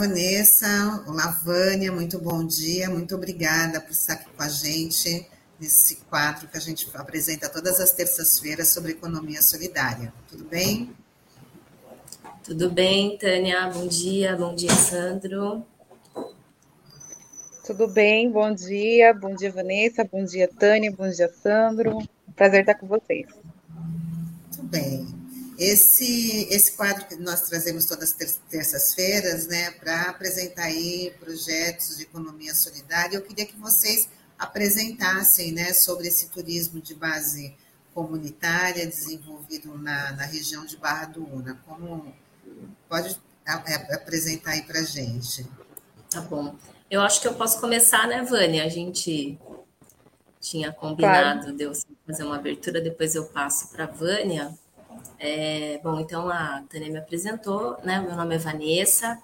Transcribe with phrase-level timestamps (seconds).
[0.00, 1.04] Olá, Vanessa.
[1.06, 1.92] Olá, Vânia.
[1.92, 2.88] Muito bom dia.
[2.88, 5.28] Muito obrigada por estar aqui com a gente
[5.60, 10.10] nesse quadro que a gente apresenta todas as terças-feiras sobre economia solidária.
[10.26, 10.90] Tudo bem?
[12.42, 13.68] Tudo bem, Tânia.
[13.68, 14.34] Bom dia.
[14.36, 15.66] Bom dia, Sandro.
[17.66, 18.30] Tudo bem?
[18.30, 19.12] Bom dia.
[19.12, 20.02] Bom dia, Vanessa.
[20.02, 20.90] Bom dia, Tânia.
[20.90, 21.98] Bom dia, Sandro.
[22.34, 23.26] Prazer estar com vocês.
[24.50, 25.19] Tudo bem.
[25.60, 32.04] Esse, esse quadro que nós trazemos todas as terças-feiras, né, para apresentar aí projetos de
[32.04, 37.54] economia solidária, eu queria que vocês apresentassem, né, sobre esse turismo de base
[37.92, 41.60] comunitária desenvolvido na, na região de Barra do Una.
[41.66, 42.10] Como
[42.88, 45.46] pode apresentar aí para a gente?
[46.08, 46.56] Tá bom.
[46.90, 48.64] Eu acho que eu posso começar, né, Vânia?
[48.64, 49.38] A gente
[50.40, 51.56] tinha combinado claro.
[51.56, 51.72] de eu
[52.06, 54.58] fazer uma abertura, depois eu passo para a Vânia.
[55.18, 58.00] É, bom, então a Tânia me apresentou, né?
[58.00, 59.20] Meu nome é Vanessa,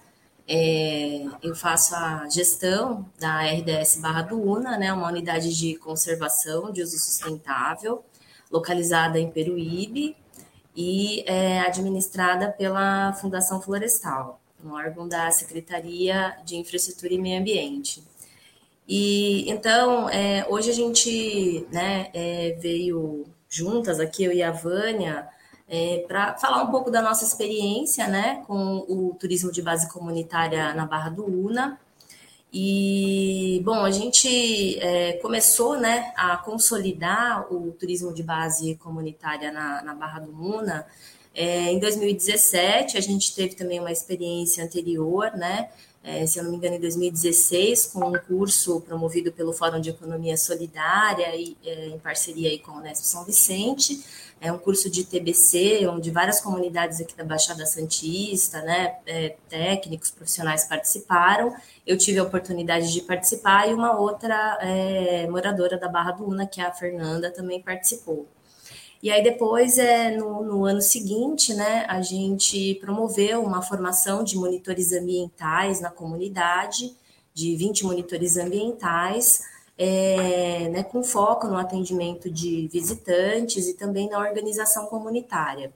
[0.48, 4.92] é, eu faço a gestão da RDS Barra do Una, né?
[4.92, 8.04] Uma unidade de conservação de uso sustentável,
[8.50, 10.16] localizada em Peruíbe
[10.77, 18.04] e é administrada pela Fundação Florestal, um órgão da Secretaria de Infraestrutura e Meio Ambiente.
[18.86, 25.27] E então, é, hoje a gente né, é, veio juntas aqui, eu e a Vânia,
[25.69, 30.72] é, para falar um pouco da nossa experiência né, com o turismo de base comunitária
[30.75, 31.78] na Barra do Una.
[32.53, 39.83] E, bom, a gente é, começou né, a consolidar o turismo de base comunitária na,
[39.83, 40.87] na Barra do Una
[41.34, 42.97] é, em 2017.
[42.97, 45.69] A gente teve também uma experiência anterior, né,
[46.03, 49.91] é, se eu não me engano, em 2016, com um curso promovido pelo Fórum de
[49.91, 54.00] Economia Solidária, e, é, em parceria aí com o Unesp São Vicente
[54.41, 60.10] é um curso de TBC, onde várias comunidades aqui da Baixada Santista, né, é, técnicos,
[60.10, 61.54] profissionais participaram.
[61.86, 66.46] Eu tive a oportunidade de participar e uma outra é, moradora da Barra do Una,
[66.46, 68.26] que é a Fernanda, também participou.
[69.02, 74.36] E aí depois, é, no, no ano seguinte, né, a gente promoveu uma formação de
[74.36, 76.94] monitores ambientais na comunidade,
[77.32, 79.42] de 20 monitores ambientais,
[79.78, 85.72] é, né, com foco no atendimento de visitantes e também na organização comunitária.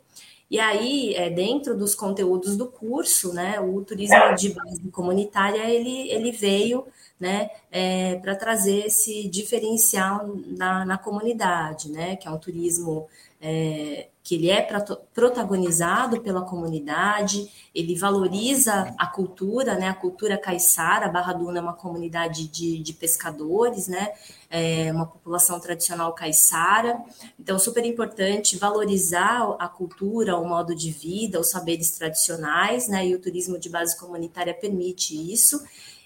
[0.50, 6.10] E aí, é, dentro dos conteúdos do curso, né, o turismo de base comunitária, ele,
[6.10, 6.84] ele veio
[7.20, 13.06] né, é, para trazer esse diferencial na, na comunidade, né, que é um turismo
[13.40, 14.64] é, que ele é
[15.12, 21.72] protagonizado pela comunidade, ele valoriza a cultura, né, a cultura caiçara, Barra Duna é uma
[21.72, 24.12] comunidade de, de pescadores, né,
[24.48, 27.02] é uma população tradicional caiçara,
[27.40, 33.16] então super importante valorizar a cultura, o modo de vida, os saberes tradicionais, né, e
[33.16, 35.60] o turismo de base comunitária permite isso,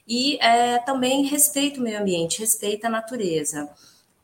[0.09, 3.69] e é, também respeita o meio ambiente, respeita a natureza.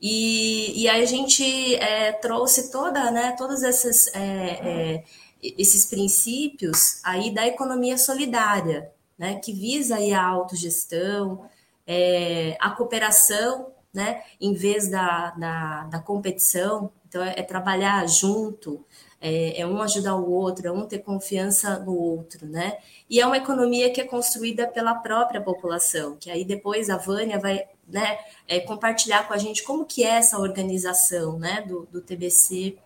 [0.01, 5.05] E, e aí a gente é, trouxe toda, né, todos esses, é, é,
[5.43, 11.45] esses princípios aí da economia solidária, né, que visa aí a autogestão,
[11.87, 16.91] é, a cooperação, né, em vez da, da, da competição.
[17.09, 18.85] Então, é, é trabalhar junto,
[19.21, 22.79] é, é, um ajudar o outro, é um ter confiança no outro, né?
[23.09, 27.39] E é uma economia que é construída pela própria população, que aí depois a Vânia
[27.39, 32.01] vai né, é, compartilhar com a gente como que é essa organização né, do, do
[32.01, 32.77] TBC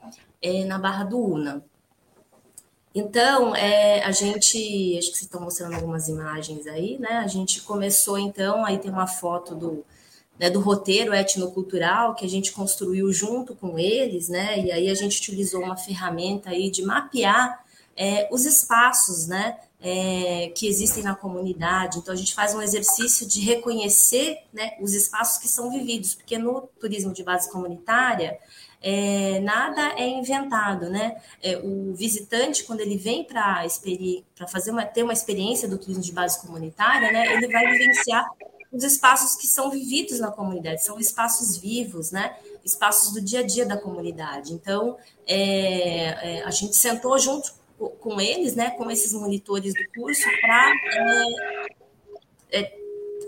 [0.42, 1.64] é, na Barra do Una.
[2.94, 7.16] Então, é, a gente, acho que vocês estão mostrando algumas imagens aí, né?
[7.18, 9.84] A gente começou então, aí tem uma foto do,
[10.38, 14.60] né, do roteiro etnocultural que a gente construiu junto com eles, né?
[14.60, 17.64] E aí a gente utilizou uma ferramenta aí de mapear
[17.96, 19.58] é, os espaços, né?
[19.86, 21.98] É, que existem na comunidade.
[21.98, 26.38] Então, a gente faz um exercício de reconhecer né, os espaços que são vividos, porque
[26.38, 28.38] no turismo de base comunitária,
[28.80, 31.20] é, nada é inventado, né?
[31.42, 33.66] É, o visitante, quando ele vem para
[34.50, 38.26] fazer uma, ter uma experiência do turismo de base comunitária, né, ele vai vivenciar
[38.72, 42.36] os espaços que são vividos na comunidade, são espaços vivos, né?
[42.64, 44.54] Espaços do dia a dia da comunidade.
[44.54, 44.96] Então,
[45.26, 50.72] é, é a gente sentou junto com eles, né, com esses monitores do curso, para
[52.50, 52.78] é, é,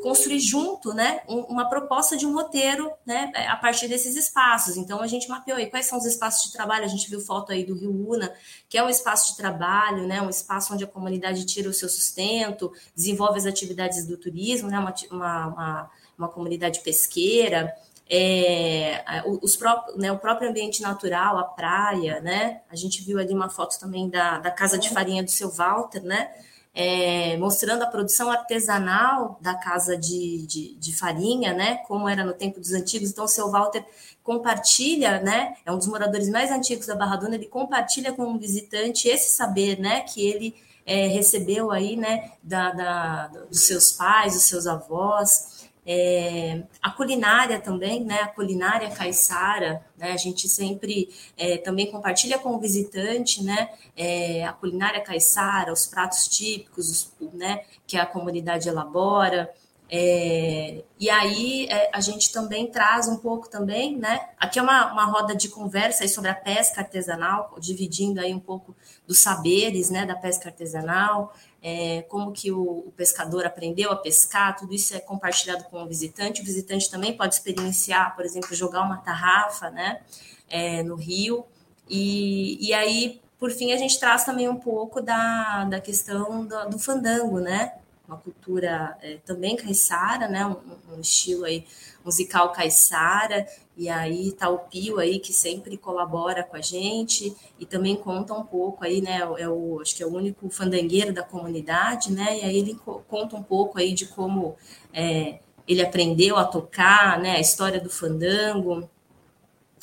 [0.02, 4.76] construir junto, né, uma proposta de um roteiro, né, a partir desses espaços.
[4.76, 6.84] Então a gente mapeou aí quais são os espaços de trabalho.
[6.84, 8.32] A gente viu foto aí do Rio Una,
[8.68, 11.88] que é um espaço de trabalho, né, um espaço onde a comunidade tira o seu
[11.88, 17.74] sustento, desenvolve as atividades do turismo, né, uma, uma, uma, uma comunidade pesqueira
[18.08, 19.02] é,
[19.42, 22.60] os próprios, né, o próprio ambiente natural, a praia, né?
[22.70, 26.02] A gente viu ali uma foto também da, da casa de farinha do seu Walter,
[26.02, 26.30] né?
[26.76, 31.76] é, mostrando a produção artesanal da casa de, de, de, farinha, né?
[31.88, 33.08] Como era no tempo dos antigos.
[33.08, 33.82] Então, o seu Walter
[34.22, 35.56] compartilha, né?
[35.64, 39.34] É um dos moradores mais antigos da Barra Duna, ele compartilha com o visitante esse
[39.34, 40.02] saber, né?
[40.02, 40.54] Que ele
[40.84, 42.32] é, recebeu aí, né?
[42.42, 45.55] Da, da, dos seus pais, dos seus avós.
[45.88, 48.22] É, a culinária também, né?
[48.22, 50.10] A culinária caiçara, né?
[50.10, 53.70] A gente sempre é, também compartilha com o visitante, né?
[53.96, 57.62] É, a culinária caiçara, os pratos típicos, né?
[57.86, 59.48] Que a comunidade elabora.
[59.88, 64.28] É, e aí é, a gente também traz um pouco também, né?
[64.36, 68.40] Aqui é uma, uma roda de conversa aí sobre a pesca artesanal, dividindo aí um
[68.40, 68.74] pouco
[69.06, 70.04] dos saberes, né?
[70.04, 71.32] Da pesca artesanal
[71.68, 75.86] é, como que o, o, pescador aprendeu a pescar, tudo isso é compartilhado com o
[75.88, 76.40] visitante.
[76.40, 80.00] O visitante também pode experienciar, por exemplo, jogar uma tarrafa né,
[80.48, 81.44] é, no rio.
[81.90, 86.70] E, e aí, por fim, a gente traz também um pouco da, da questão do,
[86.70, 87.72] do fandango, né?
[88.06, 90.46] Uma cultura é, também caiçara, né?
[90.46, 91.66] Um, um estilo aí
[92.04, 93.44] musical caiçara,
[93.76, 98.32] e aí tá o Pio aí que sempre colabora com a gente e também conta
[98.32, 99.20] um pouco aí, né?
[99.38, 102.38] É o, acho que é o único fandangueiro da comunidade, né?
[102.38, 104.56] E aí ele conta um pouco aí de como
[104.94, 107.36] é, ele aprendeu a tocar, né?
[107.36, 108.88] A história do fandango.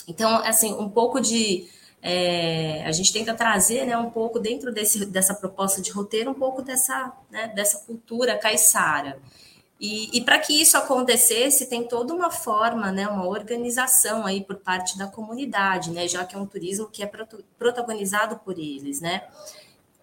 [0.08, 1.68] Então, assim, um pouco de
[2.02, 6.34] é, a gente tenta trazer, né, um pouco dentro desse, dessa proposta de roteiro, um
[6.34, 9.20] pouco dessa, né, dessa cultura caiçara.
[9.86, 14.56] E, e para que isso acontecesse, tem toda uma forma, né, uma organização aí por
[14.56, 17.12] parte da comunidade, né, já que é um turismo que é
[17.60, 19.28] protagonizado por eles, né.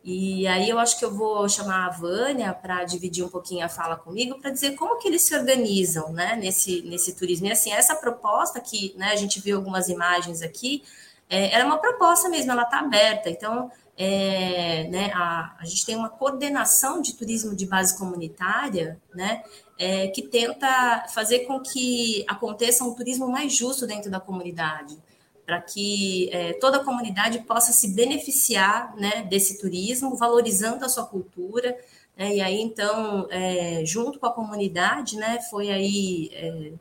[0.05, 3.71] E aí eu acho que eu vou chamar a Vânia para dividir um pouquinho a
[3.71, 7.47] fala comigo, para dizer como que eles se organizam, né, nesse, nesse turismo.
[7.47, 10.83] E assim, essa proposta que, né, a gente viu algumas imagens aqui,
[11.27, 13.31] é, era uma proposta mesmo, ela está aberta.
[13.31, 19.43] Então, é, né, a, a gente tem uma coordenação de turismo de base comunitária, né,
[19.81, 24.95] é, que tenta fazer com que aconteça um turismo mais justo dentro da comunidade,
[25.47, 31.07] para que é, toda a comunidade possa se beneficiar né, desse turismo, valorizando a sua
[31.07, 31.75] cultura.
[32.15, 36.73] Né, e aí, então, é, junto com a comunidade, né, foi aí é,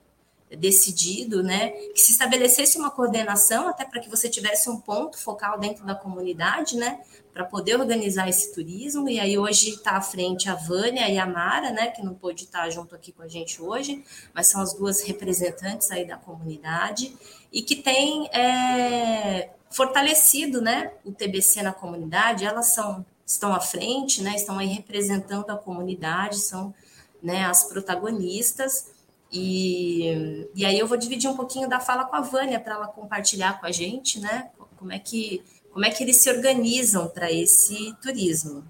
[0.58, 5.60] decidido, né, que se estabelecesse uma coordenação até para que você tivesse um ponto focal
[5.60, 7.00] dentro da comunidade, né,
[7.32, 9.08] para poder organizar esse turismo.
[9.08, 12.46] E aí hoje está à frente a Vânia e a Mara, né, que não pôde
[12.46, 14.04] estar junto aqui com a gente hoje,
[14.34, 17.16] mas são as duas representantes aí da comunidade
[17.52, 22.44] e que tem é, fortalecido, né, o TBC na comunidade.
[22.44, 26.74] Elas são estão à frente, né, estão aí representando a comunidade, são
[27.22, 28.88] né, as protagonistas.
[29.32, 32.88] E, e aí eu vou dividir um pouquinho da fala com a Vânia para ela
[32.88, 34.50] compartilhar com a gente, né?
[34.76, 38.64] Como é que, como é que eles se organizam para esse turismo.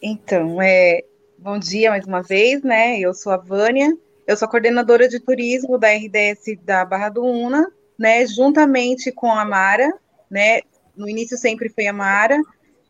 [0.00, 1.02] Então, é,
[1.36, 3.00] bom dia mais uma vez, né?
[3.00, 3.96] Eu sou a Vânia,
[4.26, 7.66] eu sou coordenadora de turismo da RDS da Barra do Una,
[7.98, 8.24] né?
[8.26, 9.92] Juntamente com a Mara,
[10.30, 10.60] né?
[10.96, 12.40] No início sempre foi a Mara,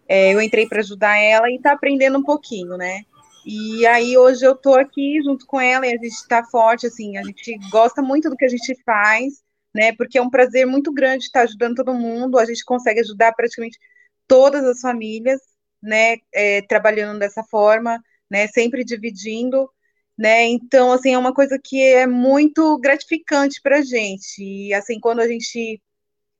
[0.06, 3.02] é, eu entrei para ajudar ela e está aprendendo um pouquinho, né?
[3.50, 7.16] E aí hoje eu tô aqui junto com ela e a gente está forte, assim,
[7.16, 9.42] a gente gosta muito do que a gente faz,
[9.74, 9.90] né?
[9.96, 13.78] Porque é um prazer muito grande estar ajudando todo mundo, a gente consegue ajudar praticamente
[14.26, 15.40] todas as famílias,
[15.82, 16.18] né?
[16.30, 17.98] É, trabalhando dessa forma,
[18.30, 18.46] né?
[18.48, 19.70] Sempre dividindo,
[20.18, 20.44] né?
[20.44, 24.42] Então, assim, é uma coisa que é muito gratificante para a gente.
[24.42, 25.80] E assim, quando a gente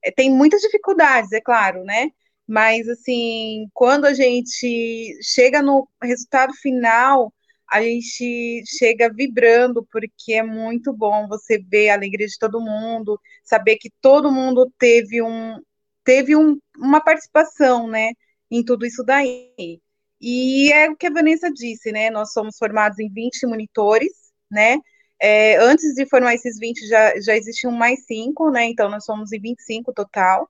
[0.05, 2.11] é, tem muitas dificuldades, é claro, né?
[2.49, 7.31] Mas assim, quando a gente chega no resultado final,
[7.71, 13.21] a gente chega vibrando, porque é muito bom você ver a alegria de todo mundo,
[13.45, 15.61] saber que todo mundo teve, um,
[16.03, 18.13] teve um, uma participação, né,
[18.51, 19.81] em tudo isso daí.
[20.21, 24.13] E é o que a Vanessa disse, né, nós somos formados em 20 monitores,
[24.51, 24.79] né,
[25.21, 29.33] é, antes de formar esses 20 já, já existiam mais cinco, né, então nós somos
[29.33, 30.49] em 25 total,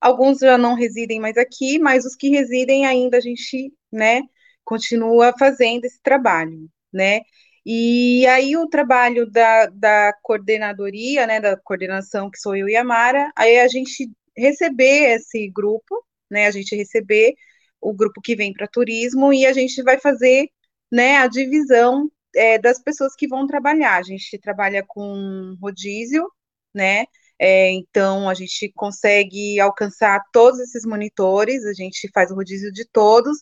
[0.00, 4.22] Alguns já não residem mais aqui, mas os que residem ainda a gente, né,
[4.64, 7.20] continua fazendo esse trabalho, né?
[7.64, 12.84] E aí o trabalho da, da coordenadoria, né, da coordenação que sou eu e a
[12.84, 17.34] Mara, aí a gente receber esse grupo, né, a gente receber
[17.80, 20.48] o grupo que vem para turismo e a gente vai fazer,
[20.90, 23.98] né, a divisão é, das pessoas que vão trabalhar.
[23.98, 26.30] A gente trabalha com rodízio,
[26.74, 27.06] né,
[27.40, 32.86] é, então, a gente consegue alcançar todos esses monitores, a gente faz o rodízio de
[32.86, 33.38] todos,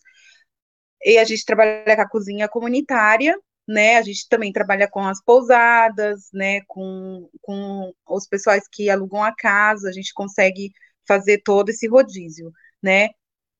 [1.03, 3.37] e a gente trabalha com a cozinha comunitária,
[3.67, 3.97] né?
[3.97, 6.61] A gente também trabalha com as pousadas, né?
[6.67, 10.71] Com, com os pessoais que alugam a casa, a gente consegue
[11.07, 12.51] fazer todo esse rodízio,
[12.81, 13.09] né?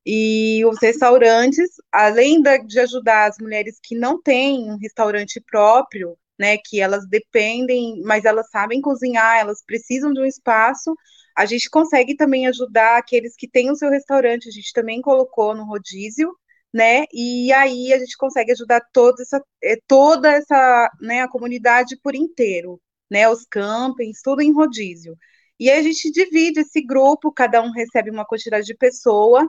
[0.06, 6.56] E os restaurantes, além de ajudar as mulheres que não têm um restaurante próprio, né,
[6.56, 10.94] que elas dependem, mas elas sabem cozinhar, elas precisam de um espaço,
[11.36, 15.54] a gente consegue também ajudar aqueles que têm o seu restaurante, a gente também colocou
[15.54, 16.34] no rodízio,
[16.72, 17.04] né?
[17.12, 22.14] E aí a gente consegue ajudar toda essa, eh, toda essa, né, a comunidade por
[22.14, 22.80] inteiro,
[23.10, 23.28] né?
[23.28, 25.16] Os campings, tudo em rodízio.
[25.58, 29.46] E aí a gente divide esse grupo, cada um recebe uma quantidade de pessoa,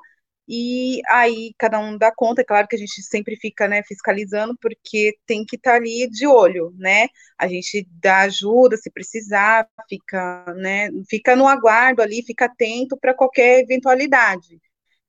[0.48, 4.56] e aí cada um dá conta, é claro que a gente sempre fica, né, fiscalizando,
[4.62, 7.08] porque tem que estar tá ali de olho, né?
[7.38, 13.14] A gente dá ajuda se precisar, fica, né, fica no aguardo ali, fica atento para
[13.14, 14.60] qualquer eventualidade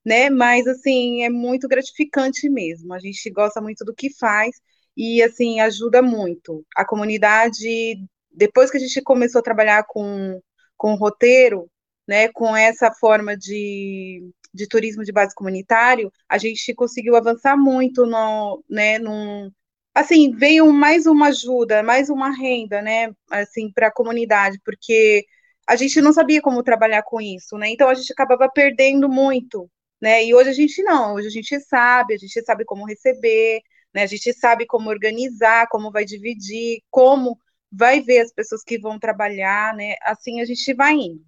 [0.05, 0.31] né?
[0.31, 2.93] Mas assim, é muito gratificante mesmo.
[2.93, 4.57] A gente gosta muito do que faz
[4.97, 6.65] e assim ajuda muito.
[6.77, 7.97] A comunidade,
[8.31, 10.41] depois que a gente começou a trabalhar com,
[10.77, 11.71] com roteiro,
[12.07, 14.23] né, com essa forma de,
[14.55, 19.51] de turismo de base comunitário, a gente conseguiu avançar muito no, né, num,
[19.95, 25.25] assim, veio mais uma ajuda, mais uma renda, né, assim, para a comunidade, porque
[25.69, 29.71] a gente não sabia como trabalhar com isso, né, então a gente acabava perdendo muito,
[30.01, 30.25] né?
[30.25, 33.61] E hoje a gente não, hoje a gente sabe, a gente sabe como receber,
[33.95, 34.03] né?
[34.03, 37.39] A gente sabe como organizar, como vai dividir, como
[37.71, 39.95] vai ver as pessoas que vão trabalhar, né?
[40.03, 41.25] Assim a gente vai indo,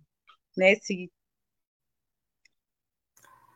[0.56, 0.76] né?
[0.76, 1.10] Se...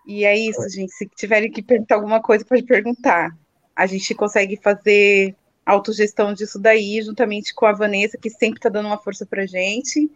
[0.09, 0.93] E é isso, gente.
[0.93, 3.31] Se tiverem que perguntar alguma coisa, pode perguntar.
[3.77, 8.87] A gente consegue fazer autogestão disso daí, juntamente com a Vanessa, que sempre está dando
[8.87, 10.11] uma força para gente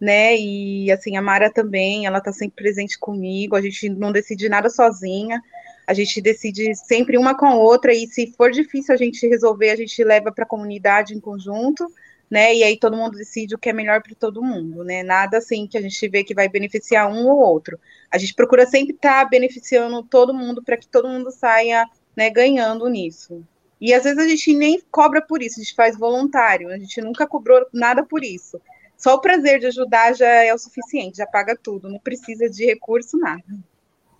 [0.00, 0.36] né?
[0.36, 4.70] E assim, a Mara também, ela tá sempre presente comigo, a gente não decide nada
[4.70, 5.40] sozinha,
[5.86, 9.70] a gente decide sempre uma com a outra, e se for difícil a gente resolver,
[9.70, 11.86] a gente leva para a comunidade em conjunto,
[12.30, 12.54] né?
[12.54, 15.02] E aí todo mundo decide o que é melhor para todo mundo, né?
[15.02, 17.78] Nada assim que a gente vê que vai beneficiar um ou outro.
[18.10, 22.30] A gente procura sempre estar tá beneficiando todo mundo para que todo mundo saia né,
[22.30, 23.44] ganhando nisso.
[23.80, 27.00] E às vezes a gente nem cobra por isso, a gente faz voluntário, a gente
[27.00, 28.60] nunca cobrou nada por isso.
[28.96, 32.66] Só o prazer de ajudar já é o suficiente, já paga tudo, não precisa de
[32.66, 33.42] recurso, nada.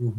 [0.00, 0.17] Uhum.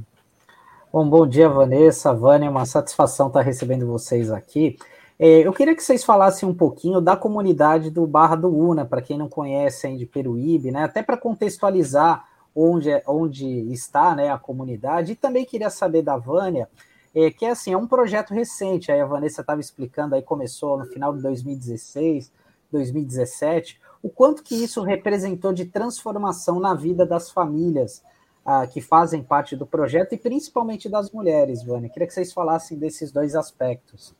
[0.93, 4.77] Bom, bom dia, Vanessa, Vânia, uma satisfação estar recebendo vocês aqui.
[5.23, 9.03] É, eu queria que vocês falassem um pouquinho da comunidade do Barra do Una, para
[9.03, 10.83] quem não conhece ainda de Peruíbe, né?
[10.83, 15.11] Até para contextualizar onde, é, onde está né, a comunidade.
[15.11, 16.67] E também queria saber da Vânia,
[17.13, 20.75] é, que é assim, é um projeto recente, aí a Vanessa estava explicando, aí começou
[20.79, 22.31] no final de 2016,
[22.71, 28.01] 2017 o quanto que isso representou de transformação na vida das famílias
[28.43, 31.91] ah, que fazem parte do projeto e principalmente das mulheres, Vânia.
[31.91, 34.19] Queria que vocês falassem desses dois aspectos.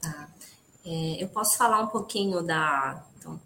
[0.00, 0.28] Tá.
[0.84, 3.40] É, eu posso falar um pouquinho da, então,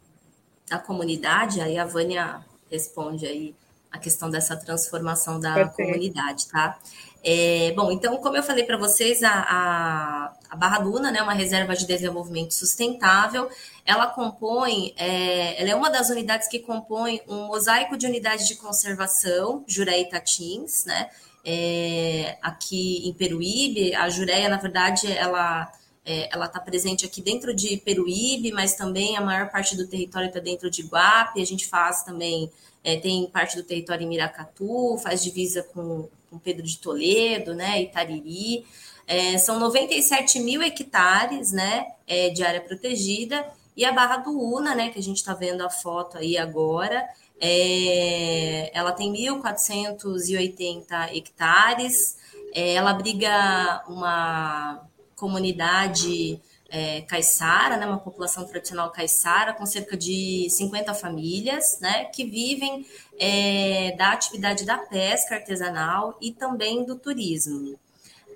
[0.68, 3.54] da comunidade, aí a Vânia responde aí
[3.90, 5.88] a questão dessa transformação da Perfeito.
[5.88, 6.78] comunidade, tá?
[7.22, 11.34] É, bom, então, como eu falei para vocês, a, a, a, Barra Duna, né, uma
[11.34, 13.50] reserva de desenvolvimento sustentável,
[13.84, 18.54] ela compõe, é, ela é uma das unidades que compõe um mosaico de unidades de
[18.54, 21.10] conservação, Jureia Tatins, né,
[21.44, 25.70] é, aqui em Peruíbe, a Jureia, na verdade, ela
[26.10, 30.28] é, ela está presente aqui dentro de Peruíbe, mas também a maior parte do território
[30.28, 32.50] está dentro de Guape, a gente faz também,
[32.82, 37.82] é, tem parte do território em Miracatu, faz divisa com com Pedro de Toledo, né,
[37.82, 38.64] Itariri.
[39.06, 43.44] É, são 97 mil hectares né, é, de área protegida,
[43.76, 47.08] e a Barra do Una, né, que a gente está vendo a foto aí agora,
[47.40, 52.18] é, ela tem 1.480 hectares,
[52.54, 54.88] é, ela abriga uma
[55.20, 62.24] comunidade é, caiçara, né, uma população tradicional caiçara, com cerca de 50 famílias, né, que
[62.24, 62.86] vivem
[63.18, 67.78] é, da atividade da pesca artesanal e também do turismo.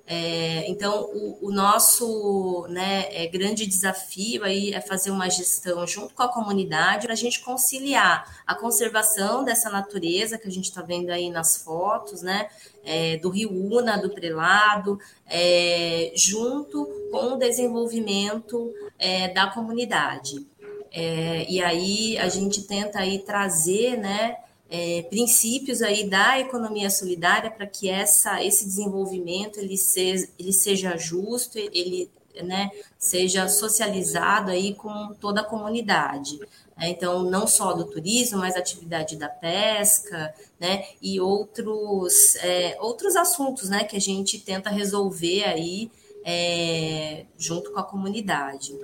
[0.06, 6.12] É, então, o, o nosso né, é, grande desafio aí é fazer uma gestão junto
[6.14, 10.82] com a comunidade para a gente conciliar a conservação dessa natureza que a gente está
[10.82, 12.48] vendo aí nas fotos, né,
[12.84, 20.46] é, do Rio Una, do Prelado, é, junto com o desenvolvimento é, da comunidade.
[20.92, 24.36] É, e aí a gente tenta aí trazer, né,
[24.76, 30.96] é, princípios aí da economia solidária para que essa, esse desenvolvimento ele seja, ele seja
[30.96, 32.10] justo, ele
[32.42, 36.40] né, seja socializado aí com toda a comunidade.
[36.76, 36.88] Né?
[36.88, 43.68] Então, não só do turismo, mas atividade da pesca, né, e outros, é, outros assuntos,
[43.68, 45.88] né, que a gente tenta resolver aí
[46.24, 48.74] é, junto com a comunidade.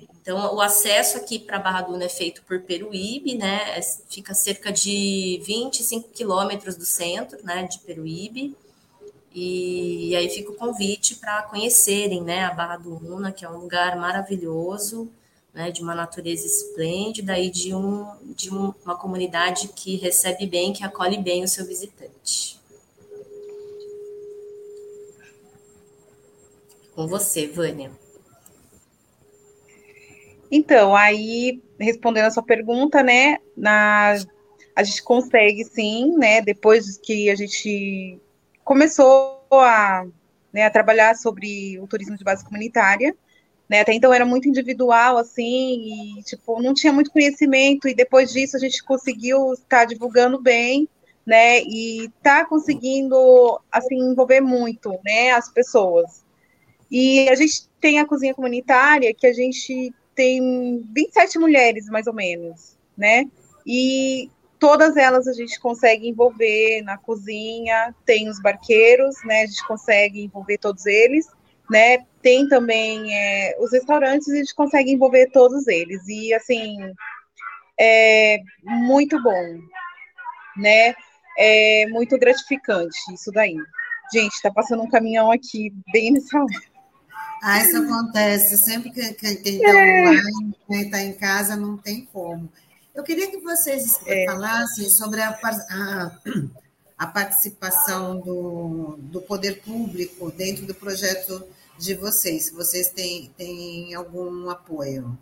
[0.00, 3.80] Então, o acesso aqui para Barra Duna é feito por Peruíbe, né?
[4.08, 8.56] Fica cerca de 25 quilômetros do centro, né, de Peruíbe.
[9.34, 13.50] E, e aí fica o convite para conhecerem, né, a Barra do Una, que é
[13.50, 15.10] um lugar maravilhoso,
[15.54, 18.06] né, de uma natureza esplêndida e de, um,
[18.36, 22.60] de um, uma comunidade que recebe bem, que acolhe bem o seu visitante.
[26.94, 28.01] Com você, Vânia.
[30.54, 34.16] Então, aí, respondendo a sua pergunta, né, na,
[34.76, 38.20] a gente consegue sim, né, depois que a gente
[38.62, 40.04] começou a,
[40.52, 43.16] né, a trabalhar sobre o turismo de base comunitária,
[43.66, 48.30] né, até então era muito individual, assim, e, tipo, não tinha muito conhecimento, e depois
[48.30, 50.86] disso a gente conseguiu estar divulgando bem,
[51.24, 56.22] né, e tá conseguindo, assim, envolver muito, né, as pessoas.
[56.90, 62.14] E a gente tem a cozinha comunitária, que a gente tem 27 mulheres, mais ou
[62.14, 63.24] menos, né?
[63.66, 69.42] E todas elas a gente consegue envolver na cozinha, tem os barqueiros, né?
[69.42, 71.26] A gente consegue envolver todos eles,
[71.70, 72.04] né?
[72.22, 76.06] Tem também é, os restaurantes, a gente consegue envolver todos eles.
[76.06, 76.78] E assim,
[77.78, 79.58] é muito bom,
[80.56, 80.94] né?
[81.38, 83.56] É muito gratificante isso daí.
[84.12, 86.71] Gente, tá passando um caminhão aqui bem nessa hora.
[87.44, 88.56] Ah, isso acontece.
[88.58, 90.00] Sempre que quem está é.
[90.00, 92.48] online, quem está em casa, não tem como.
[92.94, 94.26] Eu queria que vocês é.
[94.26, 96.18] falassem sobre a, a,
[96.96, 101.44] a, participação do, do poder público dentro do projeto
[101.78, 105.18] de vocês, se vocês têm, têm algum apoio.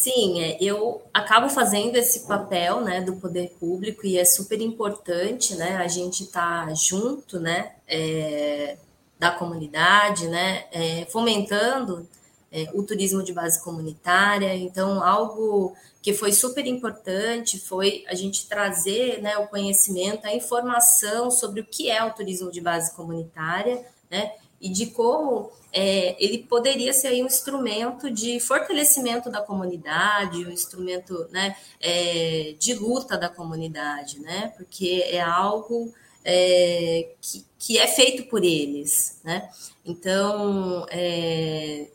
[0.00, 5.54] Sim, é, eu acabo fazendo esse papel, né, do poder público e é super importante,
[5.56, 8.78] né, a gente tá junto, né, é,
[9.18, 12.08] da comunidade, né, é, fomentando
[12.50, 14.56] é, o turismo de base comunitária.
[14.56, 21.30] Então, algo que foi super importante foi a gente trazer, né, o conhecimento, a informação
[21.30, 26.38] sobre o que é o turismo de base comunitária, né, e de como é, ele
[26.38, 33.28] poderia ser um instrumento de fortalecimento da comunidade, um instrumento né, é, de luta da
[33.28, 35.92] comunidade, né, porque é algo
[36.24, 39.20] é, que, que é feito por eles.
[39.24, 39.48] Né?
[39.84, 41.86] Então, é,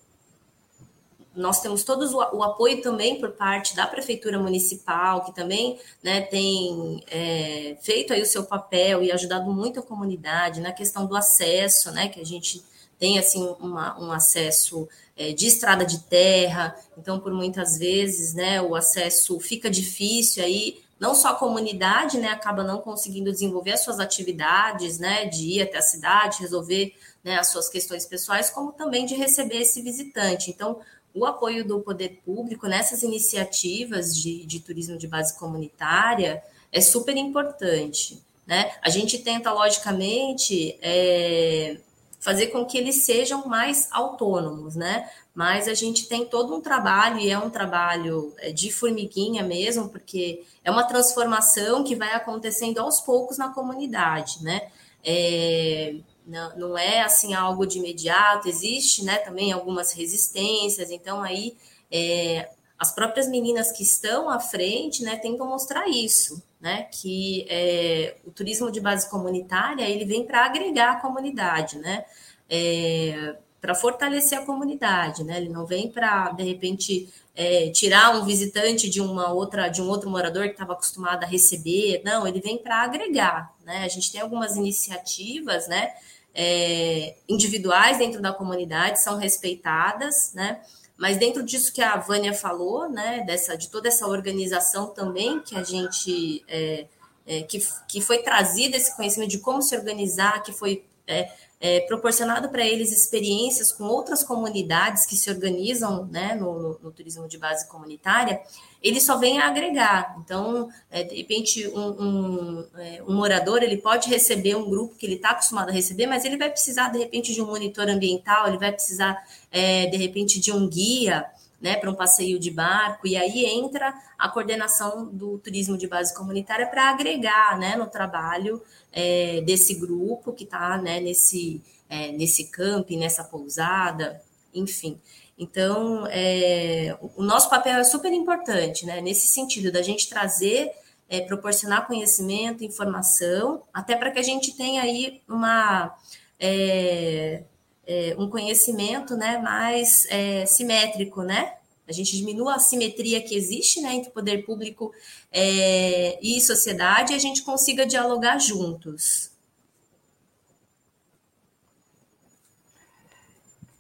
[1.36, 6.22] nós temos todos o, o, apoio também por parte da prefeitura municipal, que também né,
[6.22, 11.16] tem é, feito aí o seu papel e ajudado muito a comunidade na questão do
[11.16, 12.64] acesso, né, que a gente
[12.98, 18.62] tem assim uma, um acesso é, de estrada de terra, então por muitas vezes né,
[18.62, 23.84] o acesso fica difícil aí não só a comunidade né, acaba não conseguindo desenvolver as
[23.84, 28.72] suas atividades, né, de ir até a cidade, resolver né, as suas questões pessoais, como
[28.72, 30.50] também de receber esse visitante.
[30.50, 30.80] Então,
[31.16, 37.16] o apoio do poder público nessas iniciativas de, de turismo de base comunitária é super
[37.16, 38.22] importante.
[38.46, 38.72] Né?
[38.82, 41.78] A gente tenta, logicamente, é,
[42.20, 45.10] fazer com que eles sejam mais autônomos, né?
[45.34, 49.90] Mas a gente tem todo um trabalho, e é um trabalho é, de formiguinha mesmo,
[49.90, 54.70] porque é uma transformação que vai acontecendo aos poucos na comunidade, né?
[55.04, 55.96] É,
[56.26, 61.56] não, não é assim algo de imediato, existe né, também algumas resistências, então aí
[61.92, 68.18] é, as próprias meninas que estão à frente né, tentam mostrar isso, né, que é,
[68.26, 72.04] o turismo de base comunitária ele vem para agregar a comunidade, né,
[72.50, 78.26] é, para fortalecer a comunidade, né, ele não vem para de repente é, tirar um
[78.26, 82.42] visitante de uma outra de um outro morador que estava acostumado a receber, não, ele
[82.42, 85.94] vem para agregar, né, a gente tem algumas iniciativas, né,
[86.36, 90.62] é, individuais dentro da comunidade são respeitadas, né?
[90.98, 95.56] Mas dentro disso que a Vânia falou, né, dessa, de toda essa organização também que
[95.56, 96.86] a gente é,
[97.26, 101.82] é, que, que foi trazido esse conhecimento de como se organizar, que foi é, é,
[101.82, 107.28] proporcionado para eles experiências com outras comunidades que se organizam né, no, no, no, turismo
[107.28, 108.42] de base comunitária,
[108.84, 110.16] ele só vem a agregar.
[110.24, 115.06] Então, é, de repente, um, um, é, um, morador ele pode receber um grupo que
[115.06, 118.48] ele está acostumado a receber, mas ele vai precisar, de repente, de um monitor ambiental,
[118.48, 121.26] ele vai precisar, é, de repente, de um guia,
[121.62, 126.14] né, para um passeio de barco, e aí entra a coordenação do turismo de base
[126.14, 132.46] comunitária para agregar né, no trabalho é, desse grupo que está né, nesse, é, nesse
[132.52, 134.22] camping, nessa pousada,
[134.54, 135.00] enfim.
[135.38, 140.72] Então, é, o nosso papel é super importante, né, nesse sentido, da gente trazer,
[141.10, 145.96] é, proporcionar conhecimento, informação, até para que a gente tenha aí uma.
[146.40, 147.44] É,
[147.88, 151.54] é, um conhecimento né, mais é, simétrico, né?
[151.88, 154.92] A gente diminua a simetria que existe né, entre poder público
[155.32, 159.36] é, e sociedade e a gente consiga dialogar juntos.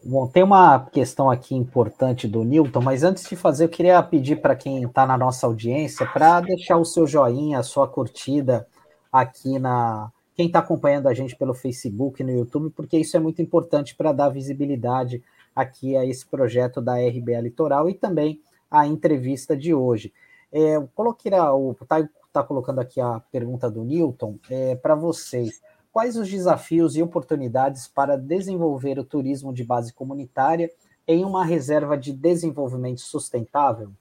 [0.07, 4.39] Bom, tem uma questão aqui importante do Newton, mas antes de fazer, eu queria pedir
[4.39, 8.67] para quem está na nossa audiência para deixar o seu joinha, a sua curtida
[9.11, 10.11] aqui na.
[10.35, 14.11] Quem está acompanhando a gente pelo Facebook no YouTube, porque isso é muito importante para
[14.11, 15.23] dar visibilidade
[15.55, 20.13] aqui a esse projeto da RBA Litoral e também a entrevista de hoje.
[20.51, 25.61] É, eu coloquei o tá, tá colocando aqui a pergunta do Newton é, para vocês
[25.95, 30.69] quais os desafios e oportunidades para desenvolver o turismo de base comunitária
[31.07, 33.93] em uma reserva de desenvolvimento sustentável?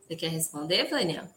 [0.00, 1.30] Você quer responder, Vânia?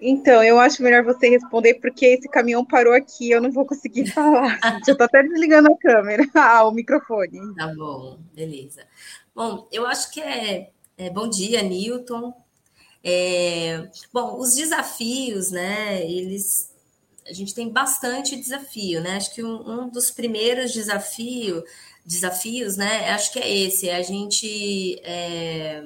[0.00, 4.06] Então, eu acho melhor você responder, porque esse caminhão parou aqui, eu não vou conseguir
[4.12, 4.58] falar.
[4.86, 7.54] eu estou até desligando a câmera, ah, o microfone.
[7.54, 8.82] Tá bom, beleza.
[9.34, 12.34] Bom, eu acho que é, é bom dia, Newton.
[13.04, 16.04] É, bom, os desafios, né?
[16.04, 16.74] Eles
[17.28, 19.16] a gente tem bastante desafio, né?
[19.16, 21.62] Acho que um, um dos primeiros desafio,
[22.04, 23.10] desafios, né?
[23.10, 25.82] Acho que é esse, é a gente é,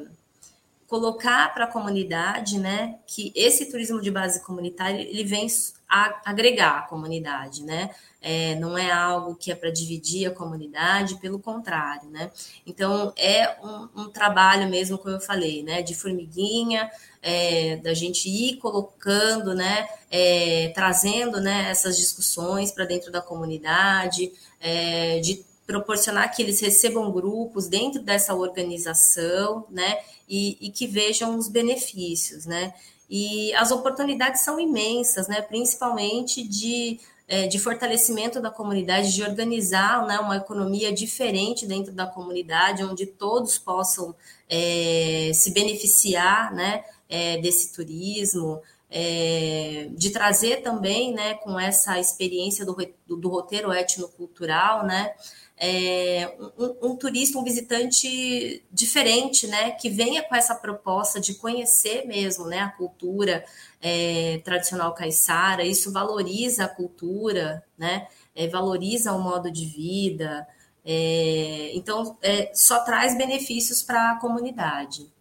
[0.91, 2.97] colocar para a comunidade, né?
[3.07, 5.47] Que esse turismo de base comunitária ele vem
[5.89, 7.91] a, agregar a comunidade, né?
[8.21, 12.33] É, não é algo que é para dividir a comunidade, pelo contrário, né?
[12.67, 15.81] Então é um, um, trabalho mesmo, como eu falei, né?
[15.81, 16.91] De formiguinha,
[17.23, 19.89] é, da gente ir colocando, né?
[20.11, 21.71] É, trazendo, né?
[21.71, 28.35] Essas discussões para dentro da comunidade, é, de proporcionar que eles recebam grupos dentro dessa
[28.35, 30.01] organização, né?
[30.29, 32.75] E, e que vejam os benefícios, né?
[33.09, 35.41] E as oportunidades são imensas, né?
[35.41, 42.07] Principalmente de, é, de fortalecimento da comunidade, de organizar né, uma economia diferente dentro da
[42.07, 44.15] comunidade, onde todos possam
[44.49, 52.67] é, se beneficiar né, é, desse turismo, é, de trazer também, né, com essa experiência
[52.67, 55.15] do, do, roteiro etnocultural, né,
[55.63, 62.07] é, um, um, turista, um visitante diferente, né, que venha com essa proposta de conhecer
[62.07, 63.45] mesmo, né, a cultura
[63.79, 70.49] é, tradicional caiçara, isso valoriza a cultura, né, é, valoriza o modo de vida,
[70.83, 75.13] é, então é, só traz benefícios para a comunidade.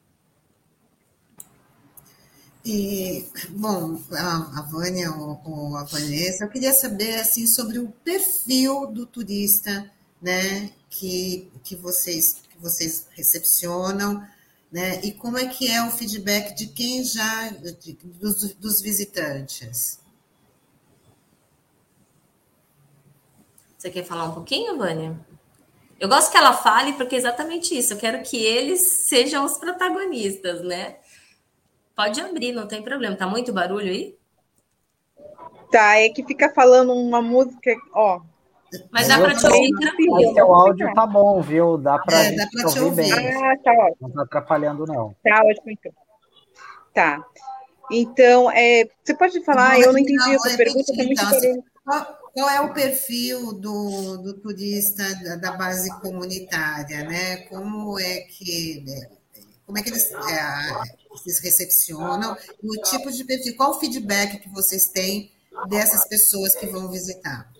[2.63, 7.89] E, bom, a, a Vânia ou, ou a Vanessa, eu queria saber assim sobre o
[7.89, 9.89] perfil do turista
[10.21, 14.25] né, que, que, vocês, que vocês recepcionam,
[14.71, 19.99] né, e como é que é o feedback de quem já, de, dos, dos visitantes?
[23.77, 25.17] Você quer falar um pouquinho, Vânia?
[25.99, 27.93] Eu gosto que ela fale, porque é exatamente isso.
[27.93, 30.97] Eu quero que eles sejam os protagonistas, né?
[31.95, 33.15] Pode abrir, não tem problema.
[33.15, 34.17] Tá muito barulho aí?
[35.71, 38.21] Tá, é que fica falando uma música, ó,
[38.91, 40.33] mas dá para te ouvir tranquilo.
[40.33, 41.77] Seu áudio tá bom, viu?
[41.77, 43.11] Dá para é, te ouvir, ouvir bem.
[43.11, 43.95] Ah, tá ótimo.
[44.01, 45.15] Não tá atrapalhando, não.
[45.23, 45.91] Tá ótimo, então.
[46.93, 47.25] Tá.
[47.91, 50.91] Então, é, você pode falar, não, eu não entendi essa pergunta.
[50.95, 57.37] Então, qual, qual, é o perfil do, do turista da, da, base comunitária, né?
[57.47, 59.09] Como é que né,
[59.65, 60.81] como é que eles, é,
[61.25, 65.31] eles recepcionam e o tipo de perfil, qual o feedback que vocês têm
[65.67, 67.51] dessas pessoas que vão visitar?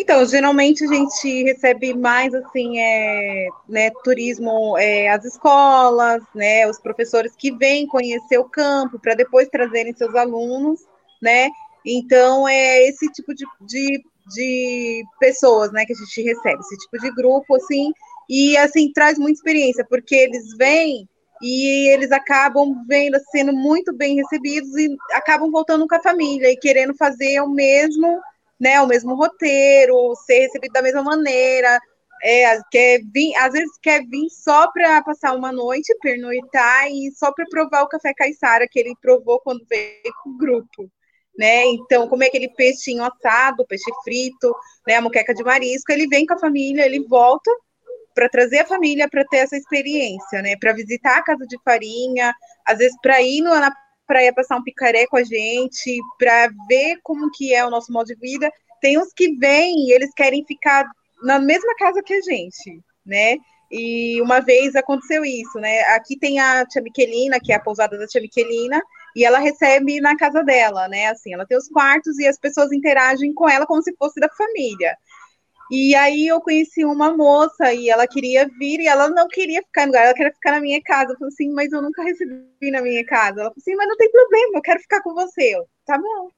[0.00, 6.80] Então, geralmente a gente recebe mais assim, é, né, turismo, é, as escolas, né, os
[6.80, 10.80] professores que vêm conhecer o campo para depois trazerem seus alunos,
[11.20, 11.50] né?
[11.84, 14.02] Então é esse tipo de, de,
[14.34, 17.92] de pessoas, né, que a gente recebe, esse tipo de grupo, assim,
[18.26, 21.06] e assim traz muita experiência, porque eles vêm
[21.42, 26.56] e eles acabam vendo sendo muito bem recebidos e acabam voltando com a família e
[26.56, 28.18] querendo fazer o mesmo
[28.60, 31.80] né, o mesmo roteiro, ser recebido da mesma maneira,
[32.22, 37.32] é, quer vir, às vezes quer vir só para passar uma noite, pernoitar e só
[37.32, 40.90] para provar o café caiçara que ele provou quando veio com o grupo,
[41.38, 41.64] né?
[41.66, 44.54] Então, como é aquele peixinho assado, peixe frito,
[44.86, 47.50] né, a moqueca de marisco, ele vem com a família, ele volta
[48.14, 50.56] para trazer a família para ter essa experiência, né?
[50.60, 52.34] Para visitar a casa de farinha,
[52.66, 53.74] às vezes para ir no, na
[54.10, 57.92] para ir passar um picaré com a gente, para ver como que é o nosso
[57.92, 58.50] modo de vida.
[58.80, 60.84] Tem uns que vêm e eles querem ficar
[61.22, 63.36] na mesma casa que a gente, né?
[63.70, 65.82] E uma vez aconteceu isso, né?
[65.94, 68.82] Aqui tem a Tia Miquelina, que é a pousada da Tia Miquelina,
[69.14, 71.06] e ela recebe na casa dela, né?
[71.06, 74.28] Assim, ela tem os quartos e as pessoas interagem com ela como se fosse da
[74.30, 74.96] família.
[75.70, 79.82] E aí eu conheci uma moça e ela queria vir e ela não queria ficar
[79.82, 81.12] no lugar, ela queria ficar na minha casa.
[81.12, 83.40] Eu falei assim, mas eu nunca recebi na minha casa.
[83.40, 85.56] Ela falou assim, mas não tem problema, eu quero ficar com você.
[85.56, 86.28] Eu, tá bom.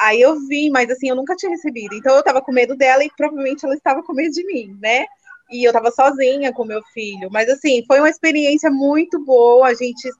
[0.00, 1.94] Aí eu vim, mas assim, eu nunca tinha recebido.
[1.94, 5.06] Então eu tava com medo dela e provavelmente ela estava com medo de mim, né?
[5.50, 7.30] E eu tava sozinha com meu filho.
[7.30, 9.68] Mas assim, foi uma experiência muito boa.
[9.68, 10.10] A gente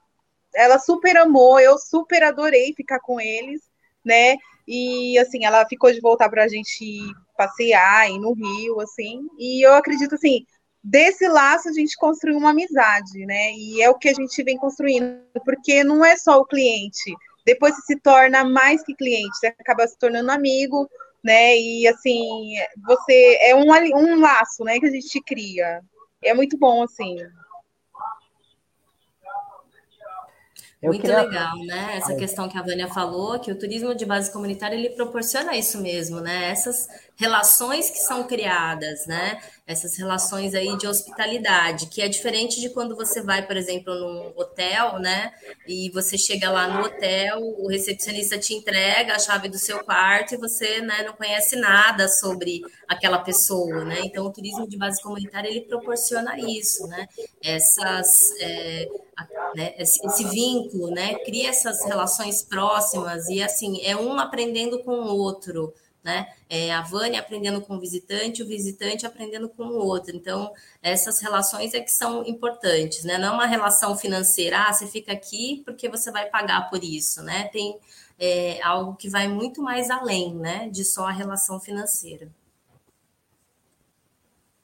[0.55, 3.61] ela super amou, eu super adorei ficar com eles,
[4.05, 4.37] né?
[4.67, 6.99] E assim, ela ficou de voltar para a gente
[7.37, 9.27] passear e no Rio, assim.
[9.39, 10.45] E eu acredito assim,
[10.83, 13.53] desse laço a gente construiu uma amizade, né?
[13.53, 17.15] E é o que a gente vem construindo, porque não é só o cliente.
[17.45, 20.89] Depois você se torna mais que cliente, você acaba se tornando amigo,
[21.23, 21.57] né?
[21.57, 25.81] E assim, você é um, um laço, né, que a gente cria.
[26.23, 27.17] É muito bom, assim.
[30.87, 31.23] Eu Muito queria...
[31.23, 31.97] legal, né?
[31.97, 35.81] Essa questão que a Vânia falou, que o turismo de base comunitária ele proporciona isso
[35.83, 36.49] mesmo, né?
[36.49, 39.41] Essas relações que são criadas, né?
[39.67, 44.33] Essas relações aí de hospitalidade, que é diferente de quando você vai, por exemplo, num
[44.37, 45.33] hotel, né?
[45.67, 50.35] E você chega lá no hotel, o recepcionista te entrega a chave do seu quarto
[50.35, 54.01] e você, né, não conhece nada sobre aquela pessoa, né?
[54.05, 57.09] Então, o turismo de base comunitária ele proporciona isso, né?
[57.43, 58.89] Essas, é,
[59.55, 59.75] né?
[59.79, 61.15] Esse, vínculo, né?
[61.21, 65.73] Cria essas relações próximas e assim é um aprendendo com o outro
[66.07, 66.29] né?
[66.49, 70.15] É a Vânia aprendendo com o visitante, o visitante aprendendo com o outro.
[70.15, 73.19] Então, essas relações é que são importantes, né?
[73.19, 77.25] Não é uma relação financeira, ah, você fica aqui porque você vai pagar por isso,
[77.25, 77.49] né?
[77.53, 77.77] Tem
[78.21, 80.69] é, algo que vai muito mais além, né?
[80.69, 82.29] De só a relação financeira.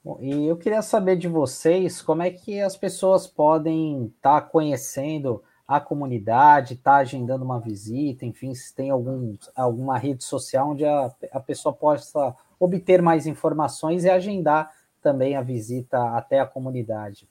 [0.01, 4.47] Bom, e eu queria saber de vocês como é que as pessoas podem estar tá
[4.47, 10.85] conhecendo a comunidade, está agendando uma visita, enfim, se tem algum, alguma rede social onde
[10.85, 14.71] a, a pessoa possa obter mais informações e agendar
[15.01, 17.27] também a visita até a comunidade.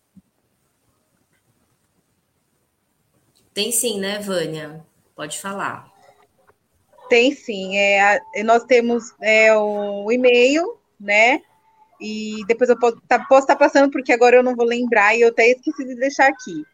[3.54, 4.84] Tem sim, né, Vânia?
[5.14, 5.90] Pode falar.
[7.08, 7.76] Tem sim.
[7.76, 11.42] É, nós temos é, o e-mail, né?
[12.00, 15.14] E depois eu posso, tá, posso estar tá passando, porque agora eu não vou lembrar
[15.14, 16.64] e eu até esqueci de deixar aqui.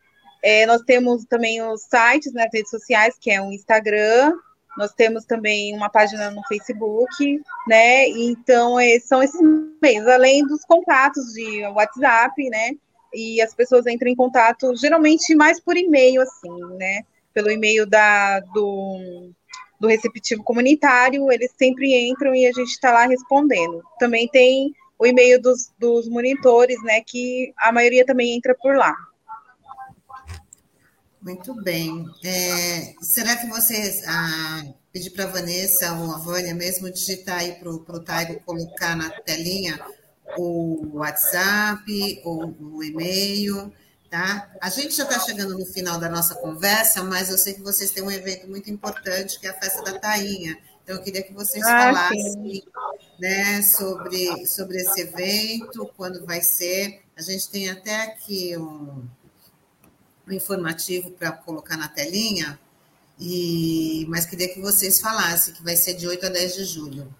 [0.42, 4.32] É, nós temos também os sites nas redes sociais, que é o Instagram,
[4.78, 8.08] nós temos também uma página no Facebook, né?
[8.08, 9.40] Então, é, são esses
[9.82, 12.70] meios, além dos contatos de WhatsApp, né?
[13.12, 17.02] E as pessoas entram em contato geralmente mais por e-mail, assim, né?
[17.34, 19.30] Pelo e-mail da, do,
[19.80, 23.82] do receptivo comunitário, eles sempre entram e a gente está lá respondendo.
[23.98, 27.00] Também tem o e-mail dos, dos monitores, né?
[27.00, 28.94] Que a maioria também entra por lá.
[31.20, 32.06] Muito bem.
[32.24, 37.54] É, será que vocês ah, pedir para a Vanessa ou a Vânia mesmo digitar aí
[37.54, 39.78] para o Taigo colocar na telinha
[40.36, 43.72] o WhatsApp ou o e-mail,
[44.10, 44.50] tá?
[44.60, 47.90] A gente já está chegando no final da nossa conversa, mas eu sei que vocês
[47.90, 50.56] têm um evento muito importante que é a festa da Tainha.
[50.84, 52.64] Então eu queria que vocês ah, falassem,
[53.18, 57.02] né, sobre sobre esse evento, quando vai ser.
[57.16, 59.04] A gente tem até aqui um
[60.28, 62.58] um informativo para colocar na telinha,
[63.18, 67.14] e, mas queria que vocês falassem que vai ser de 8 a 10 de julho.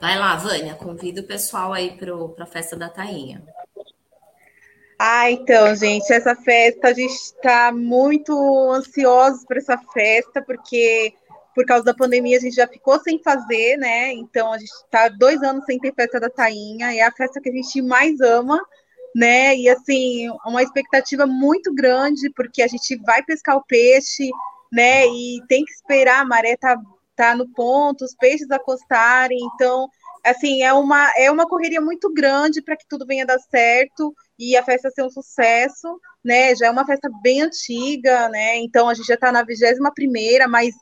[0.00, 3.42] Vai lá, Vânia, convida o pessoal aí para a festa da Tainha.
[4.98, 8.32] Ah, então, gente, essa festa, a gente está muito
[8.72, 11.14] ansiosos para essa festa, porque
[11.54, 14.12] por causa da pandemia a gente já ficou sem fazer, né?
[14.12, 17.48] Então a gente está dois anos sem ter festa da Tainha, é a festa que
[17.48, 18.60] a gente mais ama,
[19.14, 19.56] né?
[19.56, 24.30] E assim, uma expectativa muito grande, porque a gente vai pescar o peixe,
[24.72, 25.06] né?
[25.06, 26.76] E tem que esperar a maré tá,
[27.16, 29.38] tá no ponto, os peixes acostarem.
[29.54, 29.88] Então,
[30.24, 34.56] assim, é uma, é uma correria muito grande para que tudo venha dar certo e
[34.56, 36.54] a festa ser um sucesso, né?
[36.54, 38.56] Já é uma festa bem antiga, né?
[38.58, 40.74] Então a gente já está na 21 primeira, mas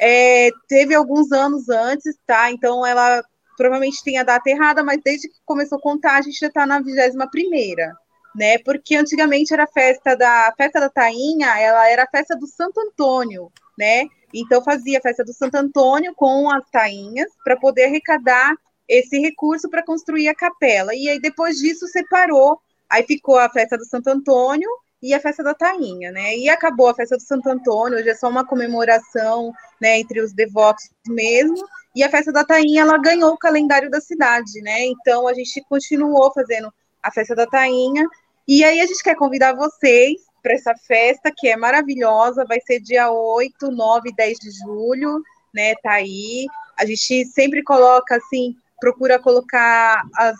[0.00, 2.50] é, teve alguns anos antes, tá?
[2.50, 3.22] Então ela
[3.60, 6.64] provavelmente tem a data errada, mas desde que começou a contar, a gente já está
[6.64, 7.94] na 21 primeira,
[8.34, 8.56] né?
[8.56, 12.80] Porque antigamente era festa da a festa da Tainha, ela era a festa do Santo
[12.80, 14.06] Antônio, né?
[14.32, 18.54] Então fazia a festa do Santo Antônio com as tainhas para poder arrecadar
[18.88, 20.94] esse recurso para construir a capela.
[20.94, 24.70] E aí depois disso separou, aí ficou a festa do Santo Antônio
[25.02, 26.36] e a festa da Tainha, né?
[26.36, 30.32] E acabou a festa do Santo Antônio, hoje é só uma comemoração, né, entre os
[30.32, 31.66] devotos mesmo.
[31.96, 34.84] E a festa da Tainha, ela ganhou o calendário da cidade, né?
[34.86, 38.06] Então a gente continuou fazendo a festa da Tainha.
[38.46, 42.80] E aí a gente quer convidar vocês, para essa festa que é maravilhosa, vai ser
[42.80, 45.22] dia 8, 9 e 10 de julho,
[45.54, 45.74] né?
[45.76, 46.46] Tá aí.
[46.78, 50.36] A gente sempre coloca assim, procura colocar as,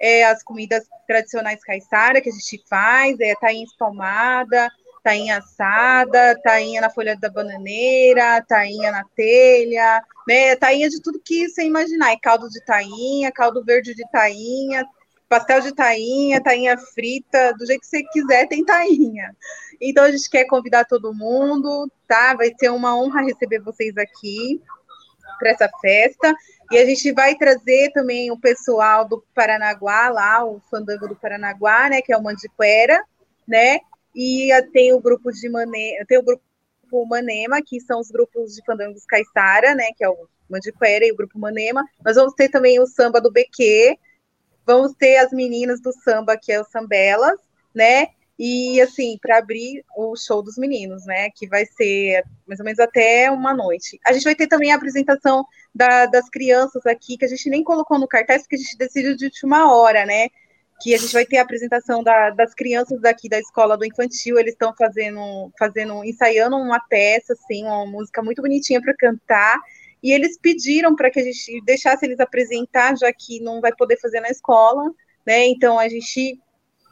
[0.00, 4.70] é, as comidas tradicionais caiçara que a gente faz, é tainha espalmada,
[5.02, 10.56] tainha assada, tainha na folha da bananeira, tainha na telha, né?
[10.56, 12.12] Tainha de tudo que você imaginar.
[12.12, 14.84] É caldo de tainha, caldo verde de tainha,
[15.28, 19.34] pastel de tainha, tainha frita, do jeito que você quiser, tem tainha.
[19.80, 22.34] Então a gente quer convidar todo mundo, tá?
[22.34, 24.60] Vai ser uma honra receber vocês aqui
[25.38, 26.34] para essa festa.
[26.70, 31.88] E a gente vai trazer também o pessoal do Paranaguá, lá, o Fandango do Paranaguá,
[31.88, 32.02] né?
[32.02, 33.02] Que é o Mandiquera,
[33.46, 33.78] né?
[34.14, 36.04] E tem o grupo de Mane...
[36.08, 36.42] tem o grupo
[37.08, 39.88] Manema, que são os grupos de fandangos Caiçara, né?
[39.96, 41.84] Que é o Mandiquera e o grupo Manema.
[42.04, 43.98] Nós vamos ter também o samba do BQ,
[44.64, 47.38] vamos ter as meninas do samba, que é o Sambelas,
[47.74, 48.08] né?
[48.38, 51.30] E assim, para abrir o show dos meninos, né?
[51.30, 53.98] Que vai ser mais ou menos até uma noite.
[54.04, 55.44] A gente vai ter também a apresentação
[55.74, 59.16] da, das crianças aqui, que a gente nem colocou no cartaz, porque a gente decidiu
[59.16, 60.28] de última hora, né?
[60.82, 64.38] Que a gente vai ter a apresentação da, das crianças daqui da escola do infantil.
[64.38, 69.58] Eles estão fazendo, fazendo, ensaiando uma peça, assim, uma música muito bonitinha para cantar.
[70.02, 73.98] E eles pediram para que a gente deixasse eles apresentar, já que não vai poder
[73.98, 74.82] fazer na escola,
[75.26, 75.46] né?
[75.46, 76.38] Então a gente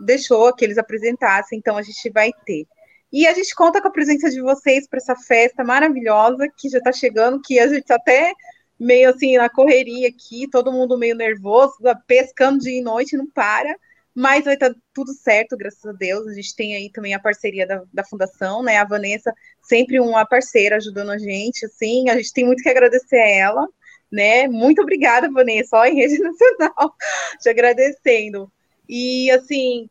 [0.05, 2.67] deixou que eles apresentassem, então a gente vai ter.
[3.13, 6.79] E a gente conta com a presença de vocês para essa festa maravilhosa que já
[6.79, 8.33] está chegando, que a gente está até
[8.79, 11.75] meio assim na correria aqui, todo mundo meio nervoso,
[12.07, 13.77] pescando dia e noite, não para,
[14.15, 16.27] mas vai estar tá tudo certo, graças a Deus.
[16.27, 18.79] A gente tem aí também a parceria da, da fundação, né?
[18.79, 23.17] A Vanessa, sempre uma parceira ajudando a gente, assim, a gente tem muito que agradecer
[23.17, 23.69] a ela,
[24.11, 24.47] né?
[24.49, 26.95] Muito obrigada, Vanessa, ó, em rede nacional,
[27.41, 28.51] te agradecendo.
[28.89, 29.89] E assim,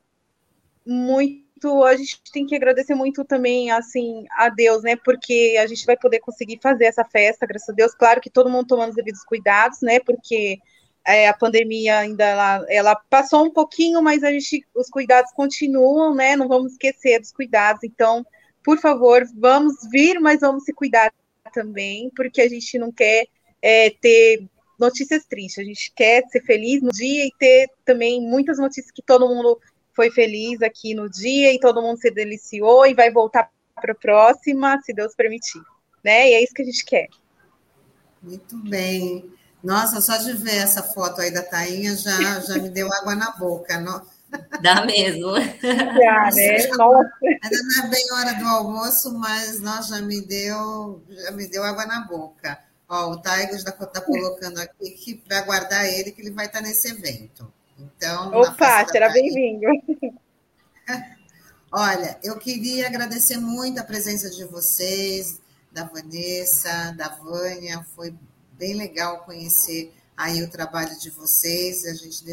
[0.85, 1.43] muito
[1.85, 4.95] a gente tem que agradecer muito também assim a Deus, né?
[4.97, 7.95] Porque a gente vai poder conseguir fazer essa festa, graças a Deus.
[7.95, 9.99] Claro que todo mundo tomando os devidos cuidados, né?
[10.01, 10.59] Porque
[11.05, 16.13] é, a pandemia ainda ela, ela passou um pouquinho, mas a gente os cuidados continuam,
[16.13, 16.35] né?
[16.35, 17.83] Não vamos esquecer dos cuidados.
[17.83, 18.25] Então,
[18.63, 21.13] por favor, vamos vir, mas vamos se cuidar
[21.53, 23.25] também, porque a gente não quer
[23.61, 24.47] é, ter
[24.79, 25.63] notícias tristes.
[25.63, 29.59] A gente quer ser feliz no dia e ter também muitas notícias que todo mundo
[29.95, 33.95] foi feliz aqui no dia e todo mundo se deliciou e vai voltar para a
[33.95, 35.61] próxima, se Deus permitir.
[36.03, 36.29] Né?
[36.29, 37.07] E é isso que a gente quer.
[38.21, 39.31] Muito bem.
[39.63, 43.31] Nossa, só de ver essa foto aí da Tainha já, já me deu água na
[43.31, 43.79] boca.
[43.79, 44.05] Não?
[44.61, 45.35] Dá mesmo.
[45.61, 46.67] Já, né?
[46.77, 47.11] Nossa.
[47.23, 51.63] Ainda não é bem hora do almoço, mas nossa, já me deu, já me deu
[51.63, 52.59] água na boca.
[52.89, 56.61] Ó, o Taigo já está colocando aqui que para aguardar ele, que ele vai estar
[56.61, 57.51] nesse evento.
[57.77, 59.65] Então, Opa, será bem-vindo.
[61.71, 68.15] Olha, eu queria agradecer muito a presença de vocês, da Vanessa, da Vânia, foi
[68.51, 72.23] bem legal conhecer aí o trabalho de vocês, a gente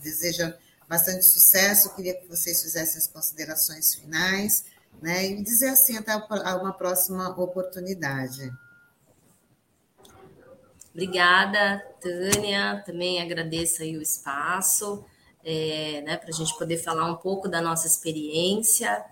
[0.00, 0.56] deseja
[0.88, 4.64] bastante sucesso, queria que vocês fizessem as considerações finais,
[5.00, 8.52] né, e dizer assim, até uma próxima oportunidade.
[10.92, 12.82] Obrigada, Tânia.
[12.84, 15.04] Também agradeço aí o espaço,
[15.44, 19.04] é, né, para a gente poder falar um pouco da nossa experiência.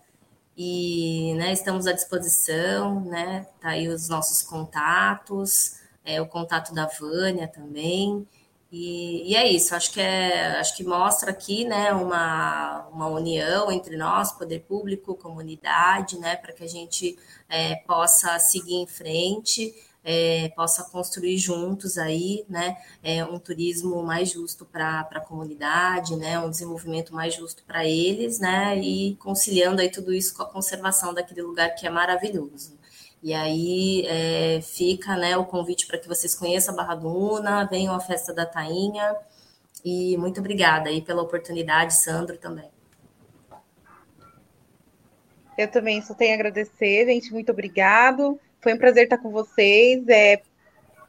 [0.56, 3.46] E né, estamos à disposição, né?
[3.60, 8.26] Tá aí os nossos contatos, é, o contato da Vânia também.
[8.72, 13.70] E, e, é isso, acho que é, acho que mostra aqui né, uma, uma união
[13.70, 17.16] entre nós, poder público, comunidade, né, para que a gente
[17.48, 19.72] é, possa seguir em frente
[20.08, 26.38] é, possa construir juntos aí, né, é, um turismo mais justo para a comunidade, né,
[26.38, 31.12] um desenvolvimento mais justo para eles, né, e conciliando aí tudo isso com a conservação
[31.12, 32.78] daquele lugar que é maravilhoso.
[33.20, 37.64] E aí é, fica, né, o convite para que vocês conheçam a Barra do Una,
[37.64, 39.16] venham à festa da Tainha,
[39.84, 42.70] e muito obrigada aí pela oportunidade, Sandro também.
[45.58, 47.32] Eu também só tenho a agradecer, gente.
[47.32, 48.38] Muito obrigado.
[48.66, 50.02] Foi um prazer estar com vocês.
[50.08, 50.42] É,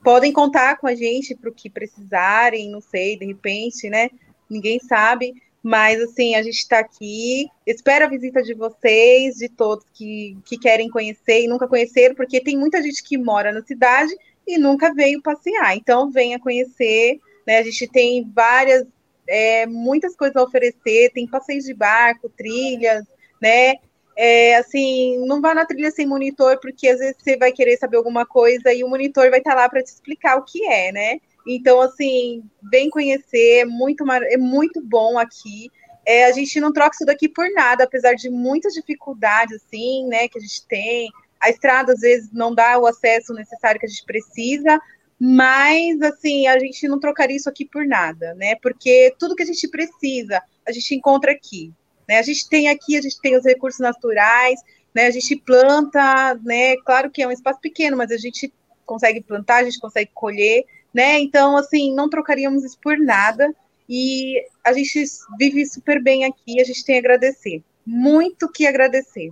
[0.04, 4.12] podem contar com a gente para o que precisarem, não sei, de repente, né?
[4.48, 5.34] Ninguém sabe.
[5.64, 7.48] Mas, assim, a gente está aqui.
[7.66, 12.40] Espero a visita de vocês, de todos que, que querem conhecer e nunca conheceram, porque
[12.40, 15.76] tem muita gente que mora na cidade e nunca veio passear.
[15.76, 17.20] Então, venha conhecer.
[17.48, 17.58] Né?
[17.58, 18.86] A gente tem várias,
[19.28, 21.12] é, muitas coisas a oferecer.
[21.12, 23.04] Tem passeios de barco, trilhas,
[23.42, 23.78] né?
[24.20, 27.98] É, assim, não vá na trilha sem monitor, porque às vezes você vai querer saber
[27.98, 31.20] alguma coisa e o monitor vai estar lá para te explicar o que é, né?
[31.48, 35.70] Então, assim, vem conhecer, é muito, é muito bom aqui.
[36.06, 40.28] é, a gente não troca isso daqui por nada, apesar de muitas dificuldades, assim, né,
[40.30, 41.10] que a gente tem.
[41.40, 44.80] A estrada, às vezes, não dá o acesso necessário que a gente precisa,
[45.20, 48.56] mas, assim, a gente não trocaria isso aqui por nada, né?
[48.62, 51.74] Porque tudo que a gente precisa, a gente encontra aqui.
[52.08, 52.18] Né?
[52.18, 54.60] A gente tem aqui, a gente tem os recursos naturais,
[54.94, 55.08] né?
[55.08, 56.76] A gente planta, né?
[56.78, 58.52] Claro que é um espaço pequeno, mas a gente
[58.86, 61.20] consegue plantar, a gente consegue colher, né?
[61.20, 63.54] Então, assim, não trocaríamos isso por nada.
[63.90, 65.04] E a gente
[65.38, 69.32] vive super bem aqui, a gente tem a agradecer, muito que agradecer.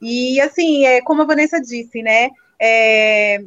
[0.00, 2.30] E assim, é, como a Vanessa disse, né?
[2.60, 3.44] É,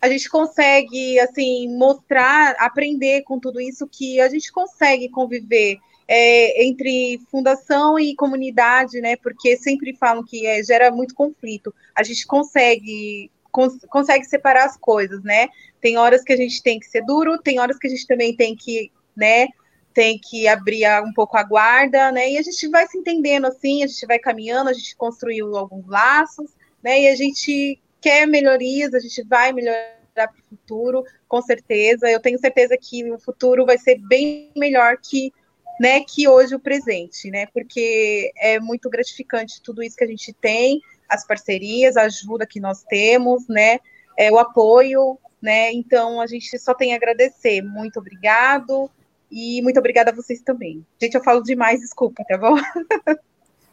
[0.00, 5.78] a gente consegue assim mostrar, aprender com tudo isso que a gente consegue conviver
[6.08, 9.16] é, entre fundação e comunidade, né?
[9.16, 11.72] Porque sempre falam que é, gera muito conflito.
[11.94, 15.48] A gente consegue cons consegue separar as coisas, né?
[15.80, 18.34] Tem horas que a gente tem que ser duro, tem horas que a gente também
[18.34, 19.48] tem que né?
[19.92, 22.30] Tem que abrir um pouco a guarda, né?
[22.30, 25.86] E a gente vai se entendendo assim, a gente vai caminhando, a gente construiu alguns
[25.86, 26.50] laços,
[26.82, 27.02] né?
[27.02, 32.10] E a gente quer melhorias, a gente vai melhorar para o futuro, com certeza.
[32.10, 35.32] Eu tenho certeza que o futuro vai ser bem melhor que,
[35.78, 37.46] né, que hoje o presente, né?
[37.52, 42.60] Porque é muito gratificante tudo isso que a gente tem, as parcerias, a ajuda que
[42.60, 43.78] nós temos, né?
[44.18, 45.72] É, o apoio, né?
[45.72, 47.62] Então a gente só tem a agradecer.
[47.62, 48.90] Muito obrigado.
[49.30, 50.84] E muito obrigada a vocês também.
[51.00, 52.56] Gente, eu falo demais, desculpa, tá bom?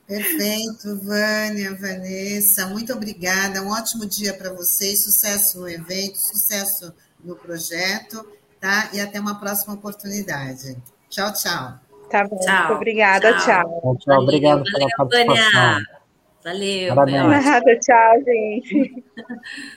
[0.07, 3.61] Perfeito, Vânia, Vanessa, muito obrigada.
[3.61, 8.25] Um ótimo dia para vocês, sucesso no evento, sucesso no projeto,
[8.57, 8.89] tá?
[8.93, 10.77] E até uma próxima oportunidade.
[11.09, 11.73] Tchau, tchau.
[12.09, 12.57] Tá bom, tchau.
[12.59, 13.81] muito obrigada, tchau.
[13.81, 15.83] Tchau, tchau obrigado pela participação.
[16.41, 17.27] Valeu, Valeu.
[17.27, 19.03] Nada, tchau, gente.